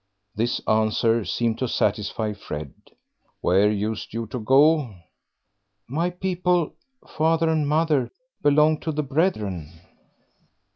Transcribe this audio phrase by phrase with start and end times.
[0.33, 2.73] This answer seemed to satisfy Fred.
[3.41, 4.95] "Where used you to go?"
[5.87, 6.73] "My people
[7.07, 8.09] father and mother
[8.41, 9.71] belonged to the Brethren."